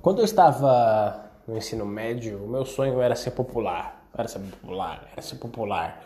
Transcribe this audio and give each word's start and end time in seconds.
Quando 0.00 0.20
eu 0.20 0.24
estava 0.24 1.28
no 1.46 1.56
ensino 1.56 1.84
médio, 1.84 2.44
o 2.44 2.48
meu 2.48 2.64
sonho 2.64 3.00
era 3.00 3.16
ser 3.16 3.32
popular. 3.32 4.08
Era 4.16 4.28
ser 4.28 4.38
popular, 4.38 5.08
era 5.12 5.22
ser 5.22 5.36
popular. 5.36 6.04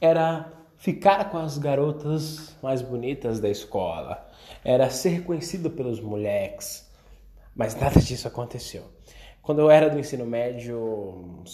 Era 0.00 0.52
ficar 0.76 1.30
com 1.30 1.38
as 1.38 1.56
garotas 1.56 2.56
mais 2.60 2.82
bonitas 2.82 3.38
da 3.38 3.48
escola. 3.48 4.28
Era 4.64 4.90
ser 4.90 5.10
reconhecido 5.10 5.70
pelos 5.70 6.00
moleques. 6.00 6.90
Mas 7.54 7.76
nada 7.76 7.98
disso 8.02 8.26
aconteceu. 8.26 8.82
Quando 9.40 9.60
eu 9.60 9.70
era 9.70 9.88
do 9.88 10.00
ensino 10.00 10.26
médio, 10.26 11.44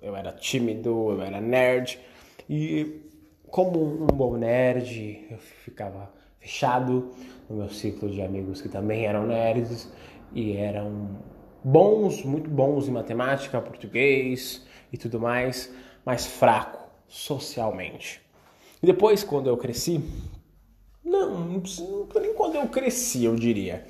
eu 0.00 0.14
era 0.14 0.30
tímido, 0.30 1.10
eu 1.10 1.20
era 1.20 1.40
nerd. 1.40 1.98
E 2.48 3.02
como 3.50 4.04
um 4.04 4.06
bom 4.06 4.36
nerd, 4.36 5.26
eu 5.30 5.38
ficava 5.38 6.12
fechado 6.40 7.10
no 7.48 7.56
meu 7.56 7.68
ciclo 7.68 8.10
de 8.10 8.22
amigos 8.22 8.60
que 8.60 8.68
também 8.68 9.06
eram 9.06 9.26
nerds 9.26 9.90
e 10.32 10.56
eram 10.56 11.18
bons, 11.64 12.24
muito 12.24 12.48
bons 12.48 12.88
em 12.88 12.92
matemática, 12.92 13.60
português 13.60 14.66
e 14.92 14.96
tudo 14.96 15.20
mais, 15.20 15.72
mas 16.04 16.26
fraco 16.26 16.88
socialmente. 17.06 18.20
E 18.82 18.86
depois, 18.86 19.24
quando 19.24 19.48
eu 19.48 19.56
cresci, 19.56 20.00
não, 21.04 21.62
nem 22.20 22.34
quando 22.34 22.56
eu 22.56 22.68
cresci, 22.68 23.24
eu 23.24 23.34
diria. 23.34 23.84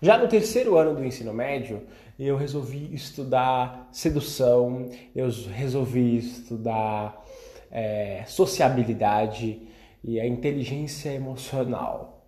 Já 0.00 0.16
no 0.16 0.26
terceiro 0.26 0.76
ano 0.76 0.94
do 0.94 1.04
ensino 1.04 1.32
médio, 1.32 1.82
eu 2.18 2.36
resolvi 2.36 2.92
estudar 2.94 3.88
sedução, 3.92 4.88
eu 5.14 5.28
resolvi 5.52 6.18
estudar 6.18 7.24
é, 7.70 8.24
sociabilidade 8.26 9.62
e 10.02 10.20
a 10.20 10.26
inteligência 10.26 11.10
emocional. 11.10 12.26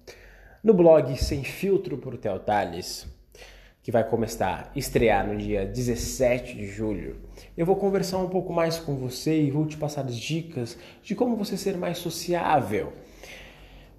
No 0.63 0.73
blog 0.73 1.17
Sem 1.17 1.43
Filtro 1.43 1.99
por 1.99 2.17
Theo 2.17 2.39
Tales, 2.39 3.07
que 3.83 3.93
vai 3.93 4.09
começar 4.09 4.73
a 4.75 4.79
estrear 4.79 5.27
no 5.27 5.37
dia 5.37 5.67
17 5.67 6.57
de 6.57 6.67
julho, 6.67 7.17
eu 7.57 7.67
vou 7.67 7.77
conversar 7.77 8.19
um 8.19 8.29
pouco 8.29 8.53
mais 8.53 8.79
com 8.79 8.97
você 8.97 9.43
e 9.43 9.51
vou 9.51 9.67
te 9.67 9.77
passar 9.77 10.05
dicas 10.05 10.79
de 11.03 11.15
como 11.15 11.37
você 11.37 11.57
ser 11.57 11.77
mais 11.77 11.99
sociável. 11.99 12.93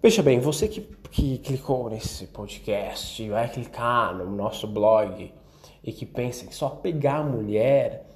Veja 0.01 0.23
bem, 0.23 0.39
você 0.39 0.67
que, 0.67 0.81
que 1.11 1.37
clicou 1.39 1.89
nesse 1.89 2.27
podcast 2.27 3.21
e 3.21 3.29
vai 3.29 3.47
clicar 3.49 4.15
no 4.15 4.29
nosso 4.35 4.67
blog 4.67 5.31
e 5.83 5.91
que 5.91 6.05
pensa 6.05 6.45
em 6.45 6.51
só 6.51 6.69
pegar 6.69 7.23
mulher, 7.23 8.07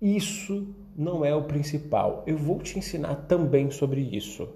isso 0.00 0.68
não 0.94 1.24
é 1.24 1.34
o 1.34 1.44
principal. 1.44 2.22
Eu 2.26 2.36
vou 2.36 2.58
te 2.58 2.78
ensinar 2.78 3.14
também 3.26 3.70
sobre 3.70 4.00
isso. 4.00 4.48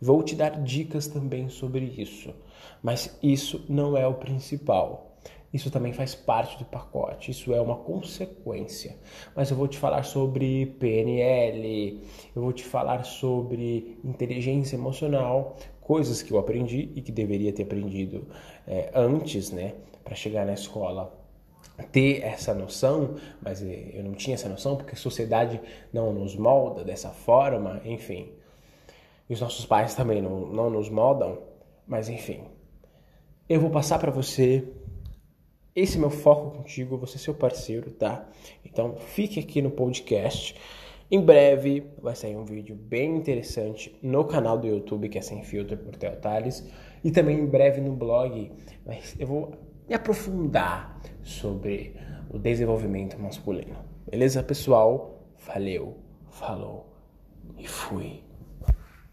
Vou 0.00 0.22
te 0.22 0.34
dar 0.34 0.62
dicas 0.62 1.06
também 1.06 1.48
sobre 1.48 1.84
isso. 1.84 2.34
Mas 2.82 3.18
isso 3.22 3.64
não 3.68 3.96
é 3.96 4.06
o 4.06 4.14
principal. 4.14 5.16
Isso 5.52 5.70
também 5.70 5.92
faz 5.92 6.14
parte 6.14 6.58
do 6.58 6.64
pacote, 6.64 7.30
isso 7.30 7.54
é 7.54 7.60
uma 7.60 7.76
consequência. 7.76 8.96
Mas 9.34 9.50
eu 9.50 9.56
vou 9.56 9.66
te 9.66 9.78
falar 9.78 10.02
sobre 10.02 10.66
PNL, 10.78 12.00
eu 12.34 12.42
vou 12.42 12.52
te 12.52 12.64
falar 12.64 13.04
sobre 13.04 13.98
inteligência 14.04 14.76
emocional, 14.76 15.56
coisas 15.80 16.20
que 16.20 16.32
eu 16.32 16.38
aprendi 16.38 16.90
e 16.94 17.00
que 17.00 17.10
deveria 17.12 17.52
ter 17.52 17.62
aprendido 17.62 18.26
é, 18.66 18.90
antes, 18.94 19.50
né, 19.50 19.74
para 20.04 20.14
chegar 20.14 20.44
na 20.44 20.52
escola 20.52 21.16
ter 21.92 22.22
essa 22.22 22.54
noção, 22.54 23.16
mas 23.40 23.62
eh, 23.62 23.90
eu 23.92 24.02
não 24.02 24.12
tinha 24.12 24.34
essa 24.34 24.48
noção 24.48 24.76
porque 24.76 24.94
a 24.94 24.98
sociedade 24.98 25.60
não 25.92 26.12
nos 26.12 26.34
molda 26.34 26.82
dessa 26.82 27.10
forma, 27.10 27.80
enfim. 27.84 28.32
E 29.28 29.34
os 29.34 29.40
nossos 29.40 29.66
pais 29.66 29.94
também 29.94 30.22
não, 30.22 30.46
não 30.46 30.70
nos 30.70 30.88
moldam, 30.88 31.38
mas 31.86 32.08
enfim. 32.08 32.44
Eu 33.48 33.60
vou 33.60 33.70
passar 33.70 33.98
para 33.98 34.10
você 34.10 34.68
esse 35.74 35.98
meu 35.98 36.10
foco 36.10 36.56
contigo, 36.56 36.96
você 36.96 37.18
seu 37.18 37.34
parceiro, 37.34 37.90
tá? 37.90 38.28
Então 38.64 38.96
fique 38.96 39.38
aqui 39.38 39.60
no 39.60 39.70
podcast. 39.70 40.56
Em 41.10 41.20
breve 41.20 41.86
vai 42.02 42.16
sair 42.16 42.36
um 42.36 42.44
vídeo 42.44 42.74
bem 42.74 43.14
interessante 43.14 43.96
no 44.02 44.24
canal 44.24 44.58
do 44.58 44.66
YouTube 44.66 45.08
que 45.08 45.18
é 45.18 45.20
Sem 45.20 45.44
Filtro 45.44 45.76
por 45.76 45.94
Theo 45.94 46.16
Tales 46.16 46.66
e 47.04 47.10
também 47.10 47.38
em 47.38 47.46
breve 47.46 47.80
no 47.80 47.92
blog. 47.92 48.50
Mas 48.84 49.14
eu 49.18 49.26
vou 49.26 49.52
me 49.88 49.94
aprofundar 49.94 51.00
sobre 51.22 51.94
o 52.30 52.38
desenvolvimento 52.38 53.18
masculino. 53.20 53.76
Beleza, 54.10 54.42
pessoal? 54.42 55.22
Valeu, 55.46 55.96
falou 56.30 56.86
e 57.56 57.68
fui. 57.68 58.24